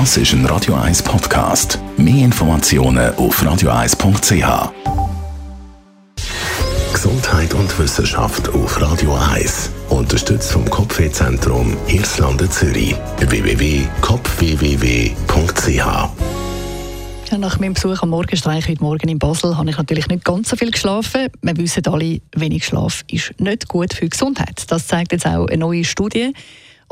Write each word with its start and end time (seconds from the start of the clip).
Das 0.00 0.16
ist 0.16 0.32
ein 0.32 0.44
Radio 0.46 0.74
1 0.74 1.04
Podcast. 1.04 1.78
Mehr 1.96 2.24
Informationen 2.24 3.14
auf 3.14 3.40
radio1.ch. 3.40 4.72
Gesundheit 6.92 7.54
und 7.54 7.78
Wissenschaft 7.78 8.48
auf 8.48 8.80
Radio 8.82 9.16
1. 9.32 9.70
Unterstützt 9.90 10.50
vom 10.50 10.68
Kopfwehzentrum 10.68 11.76
Irlande 11.86 12.50
Zürich. 12.50 12.96
www.kopfwww.ch 13.20 13.84
nach 17.38 17.58
meinem 17.58 17.74
Besuch 17.74 18.00
am 18.02 18.10
Morgenstreich 18.10 18.68
heute 18.68 18.82
Morgen 18.82 19.08
in 19.08 19.18
Basel 19.18 19.58
habe 19.58 19.68
ich 19.68 19.76
natürlich 19.76 20.06
nicht 20.06 20.24
ganz 20.24 20.50
so 20.50 20.56
viel 20.56 20.70
geschlafen. 20.70 21.26
Wir 21.42 21.56
wissen 21.56 21.84
alle, 21.86 22.20
wenig 22.36 22.64
Schlaf 22.64 23.02
ist 23.10 23.34
nicht 23.40 23.66
gut 23.66 23.92
für 23.92 24.04
die 24.04 24.10
Gesundheit. 24.10 24.62
Das 24.68 24.86
zeigt 24.86 25.10
jetzt 25.10 25.26
auch 25.26 25.48
eine 25.48 25.58
neue 25.58 25.84
Studie. 25.84 26.32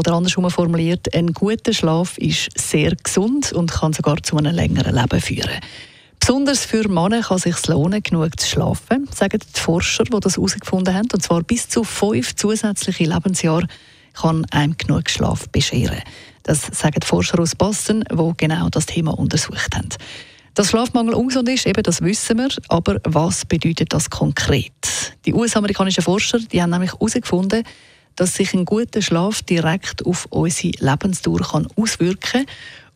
Oder 0.00 0.14
andersrum 0.14 0.48
formuliert, 0.48 1.14
ein 1.14 1.34
guter 1.34 1.74
Schlaf 1.74 2.16
ist 2.16 2.48
sehr 2.58 2.96
gesund 2.96 3.52
und 3.52 3.70
kann 3.70 3.92
sogar 3.92 4.22
zu 4.22 4.38
einem 4.38 4.54
längeren 4.54 4.94
Leben 4.94 5.20
führen. 5.20 5.60
Besonders 6.18 6.64
für 6.64 6.88
Männer 6.88 7.20
kann 7.20 7.36
es 7.36 7.42
sich 7.42 7.66
lohnen, 7.66 8.02
genug 8.02 8.40
zu 8.40 8.48
schlafen, 8.48 9.10
sagen 9.14 9.38
die 9.38 9.60
Forscher, 9.60 10.04
die 10.04 10.18
das 10.18 10.38
herausgefunden 10.38 10.94
haben. 10.94 11.08
Und 11.12 11.22
zwar 11.22 11.42
bis 11.42 11.68
zu 11.68 11.84
fünf 11.84 12.34
zusätzliche 12.34 13.04
Lebensjahre 13.04 13.66
kann 14.14 14.46
einem 14.46 14.74
genug 14.78 15.10
Schlaf 15.10 15.50
bescheren. 15.50 16.00
Das 16.44 16.62
sagen 16.62 17.00
die 17.02 17.06
Forscher 17.06 17.38
aus 17.38 17.54
Boston, 17.54 18.02
die 18.10 18.32
genau 18.38 18.70
das 18.70 18.86
Thema 18.86 19.10
untersucht 19.18 19.76
haben. 19.76 19.90
Dass 20.54 20.70
Schlafmangel 20.70 21.12
ungesund 21.12 21.46
ist, 21.50 21.66
eben, 21.66 21.82
das 21.82 22.00
wissen 22.00 22.38
wir. 22.38 22.48
Aber 22.68 23.00
was 23.04 23.44
bedeutet 23.44 23.92
das 23.92 24.08
konkret? 24.08 24.72
Die 25.26 25.34
US-amerikanischen 25.34 26.02
Forscher 26.02 26.38
die 26.38 26.62
haben 26.62 26.70
nämlich 26.70 26.94
herausgefunden, 26.94 27.64
dass 28.20 28.34
sich 28.34 28.52
ein 28.52 28.66
guter 28.66 29.00
Schlaf 29.00 29.40
direkt 29.40 30.04
auf 30.04 30.26
unsere 30.28 30.72
Lebensdauer 30.78 31.40
kann 31.40 31.66
auswirken 31.74 32.44
kann. 32.44 32.46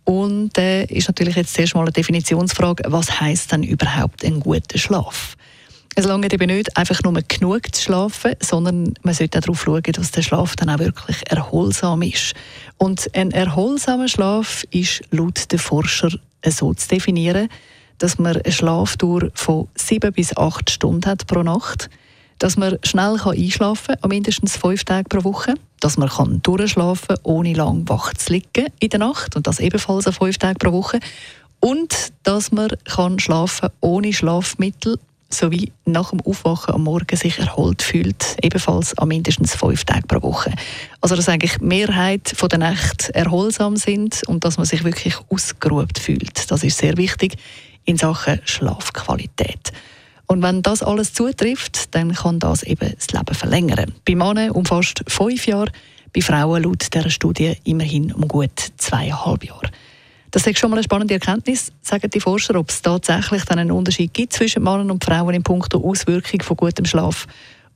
Und 0.04 0.58
äh, 0.58 0.84
ist 0.84 1.08
natürlich 1.08 1.34
jetzt 1.34 1.54
zuerst 1.54 1.74
mal 1.74 1.80
eine 1.80 1.92
Definitionsfrage, 1.92 2.84
was 2.88 3.22
heißt 3.22 3.50
denn 3.50 3.62
überhaupt 3.62 4.22
ein 4.22 4.40
guter 4.40 4.76
Schlaf? 4.76 5.34
Es 5.94 6.04
lange 6.04 6.30
eben 6.30 6.54
nicht 6.54 6.76
einfach 6.76 7.02
nur 7.04 7.14
genug 7.26 7.74
zu 7.74 7.82
schlafen, 7.84 8.34
sondern 8.40 8.92
man 9.02 9.14
sollte 9.14 9.38
auch 9.38 9.42
darauf 9.42 9.62
schauen, 9.62 9.82
dass 9.82 10.10
der 10.10 10.20
Schlaf 10.20 10.56
dann 10.56 10.68
auch 10.68 10.78
wirklich 10.78 11.16
erholsam 11.30 12.02
ist. 12.02 12.34
Und 12.76 13.08
ein 13.14 13.30
erholsamer 13.30 14.08
Schlaf 14.08 14.64
ist 14.72 15.04
laut 15.10 15.50
den 15.50 15.58
Forscher 15.58 16.10
so 16.46 16.74
zu 16.74 16.88
definieren, 16.88 17.48
dass 17.96 18.18
man 18.18 18.36
eine 18.36 18.52
Schlafdauer 18.52 19.30
von 19.32 19.68
sieben 19.74 20.12
bis 20.12 20.36
acht 20.36 20.68
Stunden 20.68 21.08
hat 21.08 21.26
pro 21.26 21.42
Nacht, 21.42 21.88
dass 22.44 22.58
man 22.58 22.78
schnell 22.82 23.16
einschlafen 23.24 23.96
kann, 23.98 24.10
mindestens 24.10 24.58
fünf 24.58 24.84
Tage 24.84 25.08
pro 25.08 25.24
Woche, 25.24 25.54
dass 25.80 25.96
man 25.96 26.10
kann 26.10 26.42
durchschlafen 26.42 27.08
kann, 27.08 27.18
ohne 27.22 27.54
lang 27.54 27.88
wach 27.88 28.12
zu 28.12 28.34
liegen 28.34 28.66
in 28.80 28.90
der 28.90 28.98
Nacht 29.00 29.34
und 29.34 29.46
das 29.46 29.60
ebenfalls 29.60 30.06
an 30.06 30.12
fünf 30.12 30.36
Tage 30.36 30.58
pro 30.58 30.70
Woche 30.70 31.00
und 31.60 32.12
dass 32.22 32.52
man 32.52 32.68
kann 32.84 33.18
schlafen 33.18 33.70
ohne 33.80 34.12
Schlafmittel 34.12 34.98
sowie 35.30 35.72
nach 35.86 36.10
dem 36.10 36.20
Aufwachen 36.20 36.74
am 36.74 36.84
Morgen 36.84 37.16
sich 37.16 37.38
erholt 37.38 37.80
fühlt, 37.80 38.36
ebenfalls 38.42 38.92
an 38.98 39.08
mindestens 39.08 39.54
fünf 39.54 39.86
Tagen 39.86 40.06
pro 40.06 40.20
Woche. 40.20 40.52
Also 41.00 41.16
dass 41.16 41.30
eigentlich 41.30 41.56
die 41.56 41.64
Mehrheit 41.64 42.36
der 42.38 42.58
Nächte 42.58 43.14
erholsam 43.14 43.76
sind 43.76 44.20
und 44.28 44.44
dass 44.44 44.58
man 44.58 44.66
sich 44.66 44.84
wirklich 44.84 45.16
ausgeruht 45.30 45.98
fühlt. 45.98 46.50
Das 46.50 46.62
ist 46.62 46.76
sehr 46.76 46.98
wichtig 46.98 47.36
in 47.86 47.96
Sachen 47.96 48.42
Schlafqualität. 48.44 49.72
Und 50.26 50.42
wenn 50.42 50.62
das 50.62 50.82
alles 50.82 51.12
zutrifft, 51.12 51.94
dann 51.94 52.14
kann 52.14 52.38
das 52.38 52.62
eben 52.62 52.92
das 52.94 53.10
Leben 53.12 53.34
verlängern. 53.34 53.94
Bei 54.04 54.14
Männern 54.14 54.50
um 54.50 54.64
fast 54.64 55.04
fünf 55.06 55.46
Jahre, 55.46 55.70
bei 56.14 56.20
Frauen 56.22 56.62
laut 56.62 56.94
dieser 56.94 57.10
Studie 57.10 57.56
immerhin 57.64 58.12
um 58.12 58.26
gut 58.28 58.72
zweieinhalb 58.76 59.44
Jahre. 59.44 59.70
Das 60.30 60.46
ist 60.46 60.58
schon 60.58 60.70
mal 60.70 60.78
eine 60.78 60.84
spannende 60.84 61.14
Erkenntnis, 61.14 61.70
sagen 61.80 62.10
die 62.10 62.20
Forscher, 62.20 62.56
ob 62.56 62.70
es 62.70 62.82
tatsächlich 62.82 63.44
dann 63.44 63.60
einen 63.60 63.70
Unterschied 63.70 64.12
gibt 64.12 64.32
zwischen 64.32 64.64
Männern 64.64 64.90
und 64.90 65.04
Frauen 65.04 65.34
in 65.34 65.44
puncto 65.44 65.78
Auswirkung 65.78 66.42
von 66.42 66.56
gutem 66.56 66.86
Schlaf. 66.86 67.26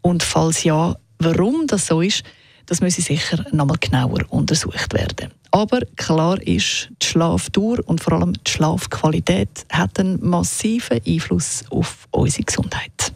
Und 0.00 0.25
falls 0.25 0.64
ja, 0.64 0.97
warum 1.20 1.66
das 1.69 1.87
so 1.87 2.00
ist, 2.00 2.25
das 2.68 2.80
müsse 2.80 3.02
sicher 3.02 3.44
noch 3.52 3.66
mal 3.66 3.76
genauer 3.80 4.20
untersucht 4.28 4.92
werden. 4.94 5.32
Aber 5.50 5.80
klar 5.96 6.40
ist, 6.42 6.90
die 7.02 7.06
Schlafdauer 7.06 7.78
und 7.86 8.02
vor 8.02 8.12
allem 8.12 8.34
die 8.34 8.50
Schlafqualität 8.50 9.66
hat 9.70 9.98
einen 9.98 10.18
massiven 10.24 11.00
Einfluss 11.06 11.64
auf 11.70 12.06
unsere 12.10 12.44
Gesundheit. 12.44 13.12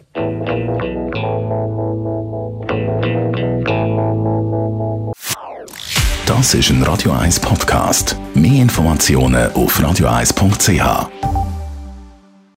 Das 6.26 6.54
ist 6.54 6.70
ein 6.70 6.82
Radio 6.82 7.12
1 7.12 7.40
Podcast. 7.40 8.16
Mehr 8.34 8.62
Informationen 8.62 9.52
auf 9.52 9.78
radio1.ch. 9.78 11.31